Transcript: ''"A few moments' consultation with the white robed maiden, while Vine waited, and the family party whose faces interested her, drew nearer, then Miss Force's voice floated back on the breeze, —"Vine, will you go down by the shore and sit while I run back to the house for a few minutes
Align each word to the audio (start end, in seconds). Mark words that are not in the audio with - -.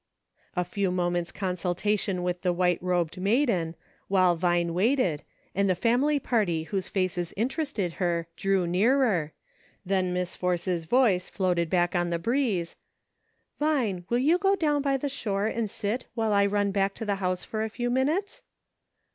''"A 0.55 0.63
few 0.63 0.89
moments' 0.89 1.31
consultation 1.31 2.23
with 2.23 2.41
the 2.41 2.51
white 2.51 2.81
robed 2.81 3.21
maiden, 3.21 3.75
while 4.07 4.35
Vine 4.35 4.73
waited, 4.73 5.21
and 5.53 5.69
the 5.69 5.75
family 5.75 6.17
party 6.19 6.63
whose 6.63 6.87
faces 6.87 7.35
interested 7.37 7.93
her, 8.01 8.25
drew 8.35 8.65
nearer, 8.65 9.31
then 9.85 10.11
Miss 10.11 10.35
Force's 10.35 10.85
voice 10.85 11.29
floated 11.29 11.69
back 11.69 11.95
on 11.95 12.09
the 12.09 12.17
breeze, 12.17 12.75
—"Vine, 13.59 14.03
will 14.09 14.17
you 14.17 14.39
go 14.39 14.55
down 14.55 14.81
by 14.81 14.97
the 14.97 15.07
shore 15.07 15.45
and 15.45 15.69
sit 15.69 16.07
while 16.15 16.33
I 16.33 16.47
run 16.47 16.71
back 16.71 16.95
to 16.95 17.05
the 17.05 17.17
house 17.21 17.43
for 17.43 17.61
a 17.63 17.69
few 17.69 17.91
minutes 17.91 18.43